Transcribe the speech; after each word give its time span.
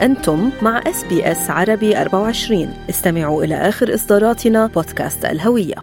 أنتم 0.00 0.50
مع 0.62 0.78
SBS 0.86 1.50
عربي 1.50 2.00
24 2.00 2.74
استمعوا 2.90 3.44
إلى 3.44 3.54
آخر 3.54 3.94
إصداراتنا 3.94 4.66
بودكاست 4.66 5.24
الهوية. 5.24 5.74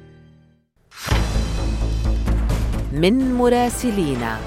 من 2.93 3.33
مراسلينا 3.33 4.37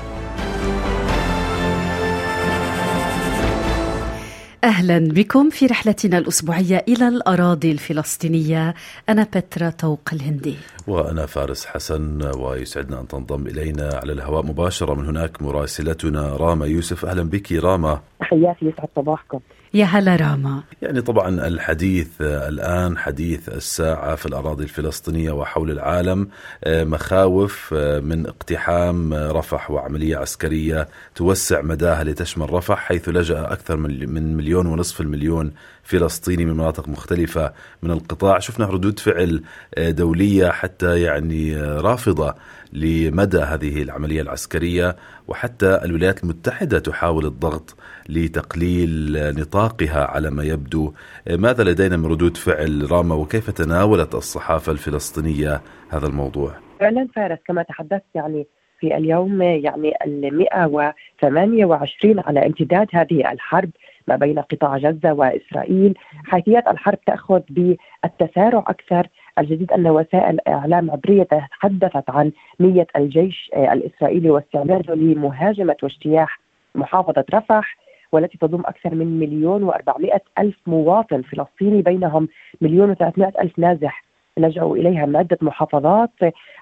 أهلا 4.64 4.98
بكم 4.98 5.50
في 5.50 5.66
رحلتنا 5.66 6.18
الأسبوعية 6.18 6.84
إلى 6.88 7.08
الأراضي 7.08 7.72
الفلسطينية. 7.72 8.74
أنا 9.08 9.26
بترا 9.36 9.70
طوق 9.70 10.00
الهندي. 10.12 10.54
وأنا 10.86 11.26
فارس 11.26 11.66
حسن 11.66 12.30
ويسعدنا 12.36 13.00
أن 13.00 13.08
تنضم 13.08 13.46
إلينا 13.46 14.00
على 14.02 14.12
الهواء 14.12 14.46
مباشرة. 14.46 14.94
من 14.94 15.06
هناك 15.06 15.42
مراسلتنا 15.42 16.36
راما 16.36 16.66
يوسف. 16.66 17.04
أهلا 17.04 17.22
بك 17.22 17.52
راما 17.52 18.00
تحياتي 18.30 18.66
يسعد 18.66 18.88
صباحكم 18.96 19.40
يا 19.74 19.84
هلا 19.84 20.16
راما. 20.16 20.62
يعني 20.82 21.00
طبعا 21.00 21.46
الحديث 21.46 22.08
الآن 22.20 22.98
حديث 22.98 23.48
الساعة 23.48 24.14
في 24.14 24.26
الأراضي 24.26 24.64
الفلسطينية 24.64 25.30
وحول 25.30 25.70
العالم 25.70 26.28
مخاوف 26.66 27.74
من 28.02 28.26
اقتحام 28.26 29.14
رفح 29.14 29.70
وعملية 29.70 30.16
عسكرية 30.16 30.88
توسع 31.14 31.62
مداها 31.62 32.04
لتشمل 32.04 32.52
رفح 32.52 32.78
حيث 32.78 33.08
لجأ 33.08 33.52
أكثر 33.52 33.76
من 33.76 34.36
مليون 34.36 34.66
ونصف 34.66 35.00
المليون 35.00 35.52
فلسطيني 35.82 36.44
من 36.44 36.52
مناطق 36.52 36.88
مختلفة 36.88 37.52
من 37.82 37.90
القطاع. 37.90 38.38
شفنا 38.38 38.66
ردود 38.66 38.98
فعل 38.98 39.42
دولية 39.78 40.48
حتى 40.48 41.00
يعني 41.00 41.56
رافضة 41.62 42.34
لمدى 42.72 43.38
هذه 43.38 43.82
العملية 43.82 44.22
العسكرية 44.22 44.96
وحتى 45.28 45.80
الولايات 45.84 46.22
المتحدة 46.22 46.78
تحاول 46.78 47.26
الضغط 47.26 47.76
لتقليل 48.08 49.12
نطاقها 49.58 50.04
على 50.04 50.30
ما 50.30 50.44
يبدو. 50.44 50.92
ماذا 51.30 51.64
لدينا 51.64 51.96
من 51.96 52.06
ردود 52.06 52.36
فعل 52.36 52.88
راما 52.90 53.14
وكيف 53.14 53.50
تناولت 53.50 54.14
الصحافة 54.14 54.72
الفلسطينية 54.72 55.60
هذا 55.90 56.06
الموضوع؟ 56.06 56.52
فعلا 56.80 57.08
فارس 57.14 57.38
كما 57.46 57.62
تحدثت 57.62 58.04
يعني 58.14 58.46
في 58.80 58.96
اليوم 58.96 59.42
يعني 59.42 59.92
ال 60.04 60.38
128 60.38 62.20
على 62.20 62.46
امتداد 62.46 62.86
هذه 62.92 63.32
الحرب 63.32 63.70
ما 64.08 64.16
بين 64.16 64.38
قطاع 64.38 64.76
غزة 64.76 65.12
وإسرائيل 65.12 65.94
حيثيات 66.24 66.68
الحرب 66.68 66.98
تأخذ 67.06 67.40
بالتسارع 67.50 68.64
أكثر. 68.66 69.08
الجديد 69.38 69.72
أن 69.72 69.86
وسائل 69.86 70.38
إعلام 70.48 70.90
عبرية 70.90 71.22
تحدثت 71.22 72.10
عن 72.10 72.32
نية 72.60 72.86
الجيش 72.96 73.50
الإسرائيلي 73.54 74.30
واستعداده 74.30 74.94
لمهاجمة 74.94 75.76
واجتياح 75.82 76.40
محافظة 76.74 77.24
رفح. 77.34 77.87
والتي 78.12 78.38
تضم 78.38 78.60
أكثر 78.60 78.94
من 78.94 79.18
مليون 79.18 79.62
وأربعمائة 79.62 80.20
ألف 80.38 80.56
مواطن 80.66 81.22
فلسطيني 81.22 81.82
بينهم 81.82 82.28
مليون 82.60 82.90
وثلاثمائة 82.90 83.42
ألف 83.42 83.58
نازح. 83.58 84.04
لجأوا 84.38 84.76
إليها 84.76 85.06
من 85.06 85.16
عدة 85.16 85.38
محافظات. 85.40 86.10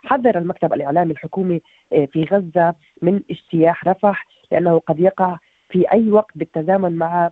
حذر 0.04 0.38
المكتب 0.38 0.72
الإعلامي 0.72 1.12
الحكومي 1.12 1.60
آه، 1.92 2.04
في 2.04 2.24
غزة 2.24 2.74
من 3.02 3.20
اجتياح 3.30 3.88
رفح 3.88 4.26
لأنه 4.52 4.78
قد 4.78 5.00
يقع 5.00 5.38
في 5.68 5.92
أي 5.92 6.10
وقت 6.10 6.32
بالتزامن 6.34 6.96
مع 6.96 7.30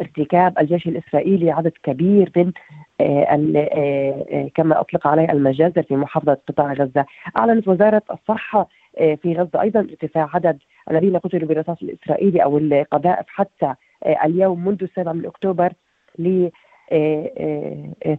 ارتكاب 0.00 0.58
الجيش 0.58 0.86
الإسرائيلي 0.86 1.50
عدد 1.50 1.72
كبير 1.82 2.32
من 2.36 2.52
آه، 3.00 3.54
آه، 3.56 4.50
كما 4.54 4.80
أطلق 4.80 5.06
عليه 5.06 5.32
المجازر 5.32 5.82
في 5.82 5.96
محافظة 5.96 6.38
قطاع 6.48 6.72
غزة. 6.72 7.04
أعلنت 7.38 7.68
وزارة 7.68 8.02
الصحة 8.10 8.68
في 8.96 9.34
غزة 9.34 9.60
أيضا 9.60 9.80
ارتفاع 9.80 10.30
عدد 10.34 10.58
الذين 10.90 11.18
قتلوا 11.18 11.48
بالرصاص 11.48 11.82
الإسرائيلي 11.82 12.42
أو 12.42 12.58
القذائف 12.58 13.26
حتى 13.28 13.74
آه، 14.04 14.24
اليوم 14.24 14.64
منذ 14.64 14.82
السابع 14.82 15.12
من 15.12 15.26
أكتوبر 15.26 15.72
ل 16.18 16.48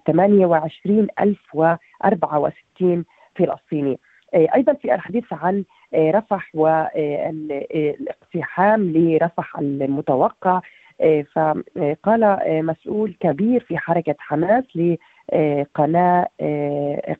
28064 0.08 3.06
فلسطيني. 3.36 4.00
أيضا 4.36 4.74
في 4.74 4.94
الحديث 4.94 5.24
عن 5.32 5.64
آه، 5.94 6.12
رفح 6.12 6.52
والاقتحام 6.54 8.92
لرفح 8.92 9.60
المتوقع. 9.60 10.62
آه، 11.02 11.22
فقال 11.22 12.38
مسؤول 12.66 13.16
كبير 13.20 13.62
في 13.62 13.78
حركة 13.78 14.16
حماس 14.20 14.64
لقناه 15.34 16.28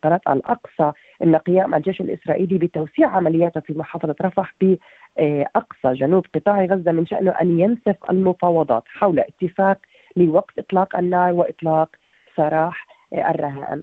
قناة 0.04 0.22
الأقصى 0.28 0.92
إن 1.24 1.36
قيام 1.36 1.76
الجيش 1.76 2.02
الإسرائيلي 2.02 2.58
بتوسيع 2.58 3.08
عملياته 3.08 3.62
في 3.62 3.74
محافظة 3.74 4.16
رفح 4.22 4.54
بأقصى 4.62 5.94
جنوب 5.94 6.26
قطاع 6.36 6.66
غزة 6.66 6.92
من 6.92 7.06
شأنه 7.06 7.32
أن 7.32 7.60
ينسف 7.60 7.96
المفاوضات 8.10 8.84
حول 8.88 9.20
اتفاق 9.20 9.78
لوقف 10.16 10.60
إطلاق 10.60 10.98
النار 10.98 11.34
وإطلاق 11.34 11.90
سراح 12.36 12.88
الرهائن. 13.14 13.82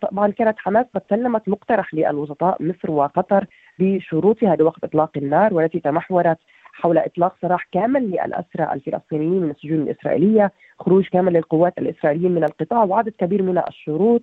طبعا 0.00 0.30
كانت 0.30 0.58
حماس 0.58 0.86
قد 0.94 1.02
سلمت 1.10 1.48
مقترح 1.48 1.94
للوسطاء 1.94 2.62
مصر 2.62 2.90
وقطر 2.90 3.46
بشروطها 3.78 4.56
لوقف 4.56 4.84
إطلاق 4.84 5.10
النار 5.16 5.54
والتي 5.54 5.80
تمحورت 5.80 6.38
حول 6.72 6.98
إطلاق 6.98 7.34
سراح 7.42 7.68
كامل 7.72 8.02
للأسرى 8.02 8.72
الفلسطينيين 8.72 9.42
من 9.42 9.50
السجون 9.50 9.82
الإسرائيلية، 9.82 10.52
خروج 10.78 11.08
كامل 11.08 11.32
للقوات 11.32 11.78
الإسرائيليين 11.78 12.32
من 12.32 12.44
القطاع 12.44 12.84
وعدد 12.84 13.12
كبير 13.18 13.42
من 13.42 13.62
الشروط 13.68 14.22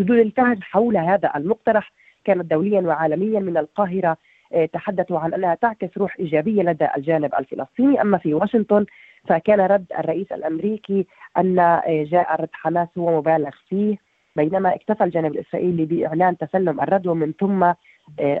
ردود 0.00 0.18
الفعل 0.18 0.62
حول 0.62 0.96
هذا 0.96 1.32
المقترح 1.36 1.92
كانت 2.24 2.50
دوليا 2.50 2.80
وعالميا 2.80 3.40
من 3.40 3.56
القاهرة 3.56 4.16
آه، 4.52 4.66
تحدثوا 4.66 5.18
عن 5.18 5.34
أنها 5.34 5.54
تعكس 5.54 5.98
روح 5.98 6.16
إيجابية 6.20 6.62
لدى 6.62 6.88
الجانب 6.96 7.34
الفلسطيني. 7.34 8.00
أما 8.00 8.18
في 8.18 8.34
واشنطن 8.34 8.86
فكان 9.28 9.60
رد 9.60 9.84
الرئيس 9.98 10.32
الأمريكي 10.32 11.06
أن 11.36 11.58
آه، 11.58 11.82
جاء 11.86 12.40
رد 12.40 12.48
حماس 12.52 12.88
هو 12.98 13.18
مبالغ 13.18 13.50
فيه. 13.68 13.96
بينما 14.36 14.74
اكتفى 14.74 15.04
الجانب 15.04 15.32
الإسرائيلي 15.32 15.84
بإعلان 15.84 16.38
تسلم 16.38 16.80
الرد 16.80 17.06
ومن 17.06 17.32
ثم 17.40 17.62
آه، 17.62 17.74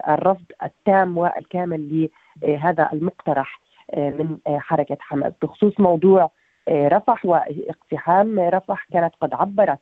الرفض 0.08 0.44
التام 0.62 1.18
والكامل 1.18 2.08
لهذا 2.42 2.88
المقترح 2.92 3.60
من 3.96 4.38
حركة 4.46 4.96
حماس. 5.00 5.32
بخصوص 5.42 5.80
موضوع 5.80 6.30
رفح 6.68 7.26
واقتحام 7.26 8.40
رفح 8.40 8.86
كانت 8.92 9.14
قد 9.20 9.34
عبرت 9.34 9.78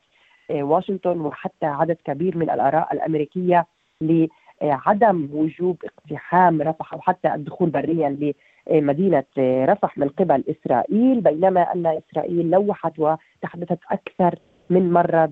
آه، 0.51 0.63
واشنطن 0.63 1.21
وحتى 1.21 1.65
عدد 1.65 1.97
كبير 2.05 2.37
من 2.37 2.49
الآراء 2.49 2.93
الأمريكية 2.93 3.65
لعدم 4.01 5.29
وجوب 5.33 5.77
اقتحام 5.85 6.61
رفح 6.61 6.93
أو 6.93 7.01
حتى 7.01 7.33
الدخول 7.33 7.69
بريا 7.69 8.33
لمدينة 8.69 9.23
رفح 9.39 9.97
من 9.97 10.09
قبل 10.09 10.43
إسرائيل 10.49 11.21
بينما 11.21 11.73
أن 11.73 11.85
إسرائيل 11.87 12.49
لوحت 12.49 12.99
وتحدثت 12.99 13.79
أكثر 13.91 14.39
من 14.69 14.93
مرة 14.93 15.29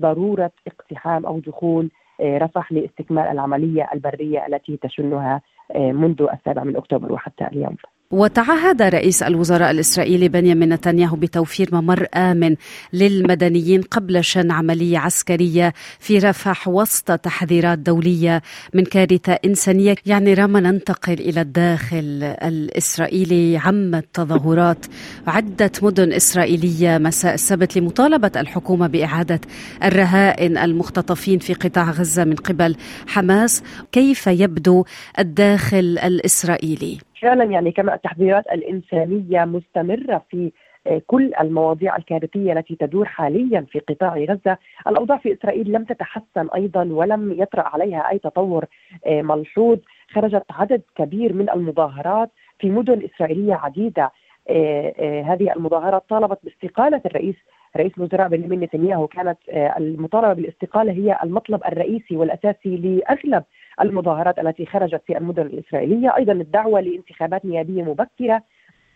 بضرورة 0.00 0.52
اقتحام 0.66 1.26
أو 1.26 1.38
دخول 1.38 1.90
آه، 2.20 2.38
رفح 2.38 2.72
لاستكمال 2.72 3.24
العملية 3.24 3.88
البرية 3.94 4.46
التي 4.46 4.76
تشنها 4.76 5.40
آه، 5.74 5.92
منذ 5.92 6.26
السابع 6.32 6.64
من 6.64 6.76
أكتوبر 6.76 7.12
وحتى 7.12 7.46
اليوم. 7.46 7.76
وتعهد 8.12 8.82
رئيس 8.82 9.22
الوزراء 9.22 9.70
الإسرائيلي 9.70 10.28
بنيامين 10.28 10.68
نتنياهو 10.68 11.16
بتوفير 11.16 11.68
ممر 11.72 12.06
آمن 12.14 12.56
للمدنيين 12.92 13.82
قبل 13.82 14.24
شن 14.24 14.50
عملية 14.50 14.98
عسكرية 14.98 15.72
في 15.98 16.18
رفح 16.18 16.68
وسط 16.68 17.12
تحذيرات 17.12 17.78
دولية 17.78 18.42
من 18.74 18.84
كارثة 18.84 19.32
إنسانية. 19.32 19.94
يعني 20.06 20.34
رما 20.34 20.60
ننتقل 20.60 21.12
إلى 21.12 21.40
الداخل 21.40 22.22
الإسرائيلي. 22.42 23.56
عمت 23.56 24.04
تظاهرات 24.12 24.86
عدة 25.26 25.72
مدن 25.82 26.12
إسرائيلية 26.12 26.98
مساء 26.98 27.34
السبت 27.34 27.78
لمطالبة 27.78 28.32
الحكومة 28.36 28.86
بإعادة 28.86 29.40
الرهائن 29.84 30.58
المختطفين 30.58 31.38
في 31.38 31.54
قطاع 31.54 31.90
غزة 31.90 32.24
من 32.24 32.36
قبل 32.36 32.76
حماس. 33.06 33.62
كيف 33.92 34.26
يبدو 34.26 34.84
الداخل 35.18 35.98
الإسرائيلي؟ 36.04 37.11
فعلا 37.22 37.44
يعني 37.44 37.72
كما 37.72 37.94
التحذيرات 37.94 38.46
الإنسانية 38.46 39.44
مستمرة 39.44 40.24
في 40.30 40.52
آه، 40.86 41.02
كل 41.06 41.32
المواضيع 41.40 41.96
الكارثية 41.96 42.52
التي 42.52 42.76
تدور 42.76 43.04
حاليا 43.04 43.66
في 43.70 43.78
قطاع 43.78 44.16
غزة. 44.18 44.58
الأوضاع 44.86 45.18
في 45.18 45.32
إسرائيل 45.32 45.72
لم 45.72 45.84
تتحسن 45.84 46.48
أيضا 46.54 46.84
ولم 46.84 47.32
يطرأ 47.42 47.62
عليها 47.62 48.10
أي 48.10 48.18
تطور 48.18 48.64
آه، 49.06 49.22
ملحوظ. 49.22 49.78
خرجت 50.12 50.44
عدد 50.50 50.82
كبير 50.96 51.32
من 51.32 51.50
المظاهرات 51.50 52.30
في 52.58 52.70
مدن 52.70 53.08
إسرائيلية 53.14 53.54
عديدة 53.54 54.10
آه، 54.48 55.22
هذه 55.22 55.52
المظاهرات 55.56 56.02
طالبت 56.08 56.38
باستقالة 56.42 57.00
الرئيس 57.06 57.36
رئيس 57.76 57.92
الوزراء 57.98 58.28
بنيامين 58.28 58.60
نتنياهو. 58.60 59.06
كانت 59.06 59.38
المطالبة 59.48 60.32
بالاستقالة 60.32 60.92
هي 60.92 61.18
المطلب 61.22 61.60
الرئيسي 61.64 62.16
والأساسي 62.16 62.76
لأغلب 62.76 63.44
المظاهرات 63.80 64.38
التي 64.38 64.66
خرجت 64.66 65.02
في 65.06 65.18
المدن 65.18 65.42
الإسرائيلية. 65.42 66.16
أيضا 66.16 66.32
الدعوة 66.32 66.80
لانتخابات 66.80 67.44
نيابية 67.44 67.82
مبكرة. 67.82 68.42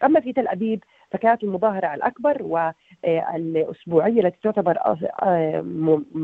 أما 0.04 0.20
في 0.20 0.32
تل 0.32 0.48
أبيب 0.48 0.84
فكانت 1.10 1.44
المظاهرة 1.44 1.94
الأكبر 1.94 2.42
والأسبوعية 2.42 4.20
التي 4.20 4.38
تعتبر 4.42 4.78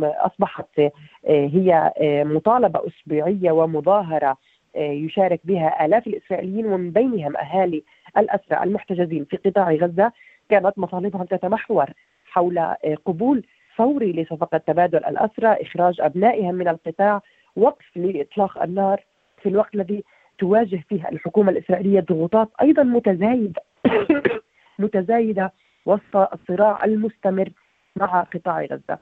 أصبحت 0.02 0.80
هي 1.26 1.92
مطالبة 2.24 2.80
أسبوعية 2.86 3.52
ومظاهرة 3.52 4.36
يشارك 4.76 5.40
بها 5.44 5.84
آلاف 5.84 6.06
الإسرائيليين 6.06 6.66
ومن 6.66 6.90
بينهم 6.90 7.36
أهالي 7.36 7.82
الأسرى 8.16 8.62
المحتجزين 8.62 9.24
في 9.24 9.36
قطاع 9.36 9.72
غزة. 9.72 10.12
كانت 10.48 10.78
مطالبهم 10.78 11.24
تتمحور 11.24 11.86
حول 12.24 12.58
قبول 13.04 13.44
فوري 13.74 14.12
لصفقة 14.12 14.58
تبادل 14.58 14.98
الأسرى 14.98 15.48
إخراج 15.48 16.00
أبنائهم 16.00 16.54
من 16.54 16.68
القطاع 16.68 17.20
وقف 17.56 17.96
لإطلاق 17.96 18.62
النار 18.62 19.04
في 19.42 19.48
الوقت 19.48 19.74
الذي 19.74 20.04
تواجه 20.38 20.84
فيه 20.88 21.08
الحكومة 21.08 21.50
الإسرائيلية 21.50 22.00
ضغوطات 22.00 22.48
أيضا 22.62 22.82
متزايدة 22.82 23.62
متزايدة 24.78 25.52
وسط 25.86 26.16
الصراع 26.16 26.84
المستمر 26.84 27.48
مع 27.96 28.20
قطاع 28.20 28.64
غزة. 28.64 28.98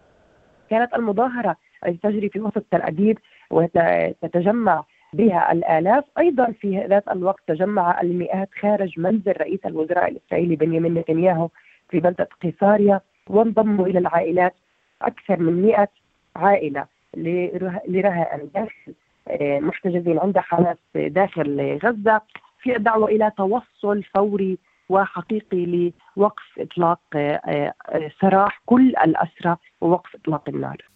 كانت 0.70 0.94
المظاهرة 0.94 1.56
التي 1.86 1.98
تجري 2.08 2.28
في 2.28 2.40
وسط 2.40 2.64
تل 2.70 2.82
أبيب 2.82 3.18
وتتجمع 3.50 4.84
بها 5.12 5.52
الآلاف. 5.52 6.04
أيضا 6.18 6.52
في 6.52 6.86
ذات 6.86 7.08
الوقت 7.08 7.40
تجمع 7.46 8.00
المئات 8.00 8.48
خارج 8.60 9.00
منزل 9.00 9.32
رئيس 9.40 9.60
الوزراء 9.66 10.10
الإسرائيلي 10.10 10.56
بنيامين 10.56 10.94
نتنياهو 10.94 11.48
في 11.90 12.00
بلدة 12.00 12.28
قيصاريا 12.42 13.00
وانضموا 13.28 13.86
إلى 13.86 13.98
العائلات 13.98 14.54
أكثر 15.02 15.40
من 15.40 15.62
100 15.62 15.88
عائلة. 16.36 16.86
لرهائن 17.16 18.50
داخل 18.54 18.94
آه، 19.28 19.60
محتجزين 19.60 20.18
عند 20.18 20.38
حماس 20.38 20.76
داخل 20.94 21.78
غزة 21.84 22.20
في 22.62 22.76
الدعوة 22.76 23.08
إلى 23.08 23.32
توصل 23.36 24.02
فوري 24.02 24.58
وحقيقي 24.88 25.92
لوقف 26.16 26.58
إطلاق 26.58 27.00
آه، 27.14 27.40
آه، 27.88 28.10
سراح 28.20 28.60
كل 28.66 28.88
الأسرى 28.88 29.56
ووقف 29.80 30.14
إطلاق 30.14 30.48
النار. 30.48 30.89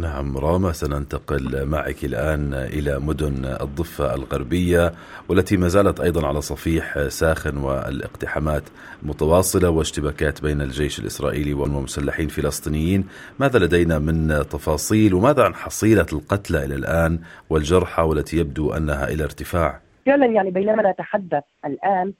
نعم 0.00 0.38
راما 0.38 0.72
سننتقل 0.72 1.66
معك 1.66 2.04
الآن 2.04 2.54
إلى 2.54 2.98
مدن 2.98 3.44
الضفة 3.44 4.14
الغربية 4.14 4.92
والتي 5.28 5.56
ما 5.56 5.68
زالت 5.68 6.00
أيضا 6.00 6.26
على 6.26 6.40
صفيح 6.40 7.08
ساخن 7.08 7.56
والإقتحامات 7.56 8.62
متواصلة 9.02 9.70
واشتباكات 9.70 10.42
بين 10.42 10.60
الجيش 10.60 10.98
الإسرائيلي 10.98 11.54
والمسلحين 11.54 12.24
الفلسطينيين. 12.24 13.08
ماذا 13.38 13.58
لدينا 13.58 13.98
من 13.98 14.28
تفاصيل 14.28 15.14
وماذا 15.14 15.42
عن 15.44 15.54
حصيلة 15.54 16.06
القتلى 16.12 16.64
إلى 16.64 16.74
الآن 16.74 17.18
والجرحى 17.50 18.02
والتي 18.02 18.36
يبدو 18.36 18.72
أنها 18.72 19.08
إلى 19.08 19.24
ارتفاع؟ 19.24 19.80
فعلا 20.06 20.26
يعني 20.26 20.50
بينما 20.50 20.90
نتحدث 20.90 21.44
الآن 21.64 22.12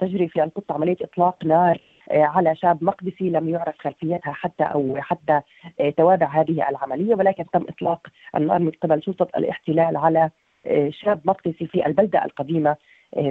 تجري 0.00 0.28
في 0.28 0.42
القدس 0.44 0.70
عملية 0.70 0.96
إطلاق 1.02 1.44
نار 1.44 1.80
على 2.10 2.56
شاب 2.56 2.84
مقدسي 2.84 3.30
لم 3.30 3.48
يعرف 3.48 3.78
خلفيتها 3.78 4.32
حتى 4.32 4.64
أو 4.64 4.96
حتى 5.00 5.40
آه، 5.80 5.90
توابع 5.90 6.26
هذه 6.26 6.68
العملية 6.68 7.14
ولكن 7.14 7.44
تم 7.52 7.64
إطلاق 7.68 8.06
النار 8.36 8.58
من 8.58 8.70
قبل 8.70 9.02
شرطه 9.02 9.38
الاحتلال 9.38 9.96
على 9.96 10.30
آه، 10.66 10.90
شاب 10.90 11.20
مقدسي 11.24 11.66
في 11.66 11.86
البلدة 11.86 12.24
القديمة 12.24 12.76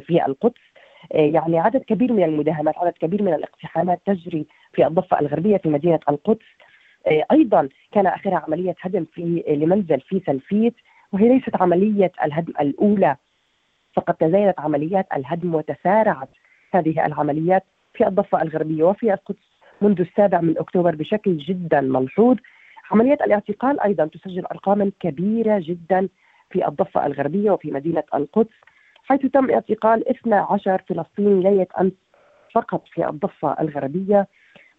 في 0.01 0.25
القدس. 0.25 0.61
يعني 1.11 1.59
عدد 1.59 1.83
كبير 1.83 2.13
من 2.13 2.23
المداهمات 2.23 2.77
عدد 2.77 2.93
كبير 2.93 3.23
من 3.23 3.33
الاقتحامات 3.33 4.01
تجري 4.05 4.45
في 4.73 4.87
الضفة 4.87 5.19
الغربية 5.19 5.57
في 5.57 5.69
مدينة 5.69 5.99
القدس. 6.09 6.45
أيضا 7.31 7.69
كان 7.91 8.07
آخرها 8.07 8.43
عملية 8.47 8.75
هدم 8.81 9.05
في 9.13 9.43
لمنزل 9.47 10.01
في 10.01 10.21
سلفيت 10.25 10.75
وهي 11.13 11.29
ليست 11.29 11.61
عملية 11.61 12.11
الهدم 12.23 12.53
الأولى 12.59 13.15
فقد 13.93 14.13
تزايدت 14.13 14.59
عمليات 14.59 15.07
الهدم 15.15 15.55
وتسارعت 15.55 16.29
هذه 16.73 17.05
العمليات. 17.05 17.63
في 17.99 18.07
الضفة 18.07 18.41
الغربية 18.41 18.83
وفي 18.83 19.13
القدس 19.13 19.49
منذ 19.81 20.01
السابع 20.01 20.41
من 20.41 20.57
أكتوبر 20.57 20.95
بشكل 20.95 21.37
جدا 21.37 21.81
ملحوظ. 21.81 22.37
عملية 22.91 23.13
الاعتقال 23.13 23.79
أيضا 23.79 24.05
تسجل 24.05 24.45
أرقاما 24.45 24.91
كبيرة 24.99 25.59
جدا 25.59 26.09
في 26.49 26.67
الضفة 26.67 27.05
الغربية 27.05 27.51
وفي 27.51 27.71
مدينة 27.71 28.03
القدس 28.13 28.53
حيث 29.03 29.25
تم 29.25 29.51
اعتقال 29.51 30.09
12 30.09 30.83
فلسطيني 30.89 31.43
ليلة 31.43 31.67
أمس 31.79 31.91
فقط 32.53 32.87
في 32.87 33.09
الضفة 33.09 33.55
الغربية. 33.59 34.27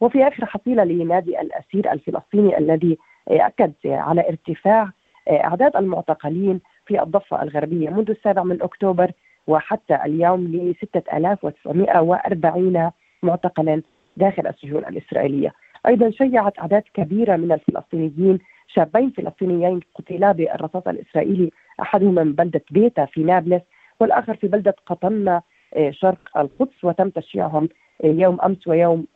وفي 0.01 0.29
آخر 0.29 0.47
حصيلة 0.47 0.85
لنادي 0.85 1.41
الأسير 1.41 1.93
الفلسطيني 1.93 2.59
الذي 2.59 2.99
أكد 3.29 3.73
على 3.85 4.29
ارتفاع 4.29 4.91
أعداد 5.31 5.77
المعتقلين 5.77 6.61
في 6.87 7.03
الضفة 7.03 7.43
الغربية 7.43 7.91
منذ 7.91 8.11
السابع 8.11 8.43
من 8.43 8.63
أكتوبر 8.63 9.13
وحتى 9.47 9.95
اليوم 10.05 10.45
ل 10.45 10.75
6940 10.81 12.91
معتقلا 13.23 13.83
داخل 14.17 14.47
السجون 14.47 14.85
الإسرائيلية. 14.85 15.53
أيضا 15.87 16.11
شيعت 16.11 16.59
أعداد 16.59 16.83
كبيرة 16.95 17.37
من 17.37 17.53
الفلسطينيين 17.53 18.39
شابين 18.69 19.11
فلسطينيين 19.11 19.81
قتلا 19.95 20.33
بالرصاص 20.33 20.89
الإسرائيلي 20.89 21.51
أحدهما 21.83 22.25
من 22.25 22.33
بلدة 22.33 22.63
بيتا 22.71 23.05
في 23.05 23.25
نابلس 23.25 23.63
والآخر 24.01 24.35
في 24.35 24.49
بلدة 24.49 24.75
قطنة 24.87 25.43
آه، 25.75 25.91
شرق 25.91 26.39
القدس 26.39 26.85
وتم 26.85 27.11
تشييعهم 27.11 27.69
آه، 28.05 28.07
يوم 28.07 28.41
أمس 28.41 28.69
ويوم 28.69 29.07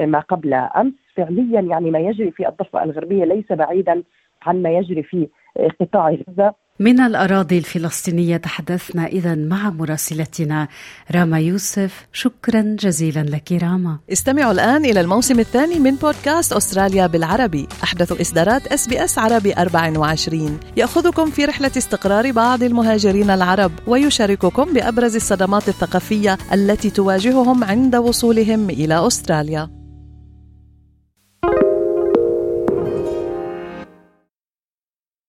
ما 0.00 0.20
قبل 0.20 0.54
أمس. 0.54 0.94
فعليا 1.14 1.60
يعني 1.60 1.90
ما 1.90 1.98
يجري 1.98 2.30
في 2.30 2.48
الضفة 2.48 2.82
الغربية 2.82 3.24
ليس 3.24 3.52
بعيدا 3.52 4.02
عن 4.42 4.62
ما 4.62 4.70
يجري 4.70 5.02
في 5.02 5.28
آه، 5.56 5.68
قطاع 5.80 6.10
غزة. 6.10 6.54
من 6.80 7.00
الأراضي 7.00 7.58
الفلسطينية 7.58 8.36
تحدثنا 8.36 9.06
إذا 9.06 9.34
مع 9.34 9.70
مراسلتنا 9.70 10.68
راما 11.14 11.40
يوسف. 11.40 12.06
شكرا 12.12 12.76
جزيلا 12.78 13.20
لك 13.20 13.52
راما. 13.52 13.98
استمعوا 14.12 14.52
الآن 14.52 14.84
إلى 14.84 15.00
الموسم 15.00 15.40
الثاني 15.40 15.78
من 15.78 15.94
بودكاست 15.94 16.52
أستراليا 16.52 17.06
بالعربي. 17.06 17.68
أحدث 17.84 18.20
إصدارات 18.20 18.66
SBS 18.66 19.18
عربي 19.18 19.54
24 19.54 20.60
يأخذكم 20.76 21.30
في 21.30 21.44
رحلة 21.44 21.72
استقرار 21.76 22.32
بعض 22.32 22.62
المهاجرين 22.62 23.30
العرب 23.30 23.72
ويشارككم 23.86 24.72
بأبرز 24.72 25.16
الصدمات 25.16 25.68
الثقافية 25.68 26.38
التي 26.52 26.90
تواجههم 26.90 27.64
عند 27.64 27.96
وصولهم 27.96 28.70
إلى 28.70 29.06
أستراليا. 29.06 29.77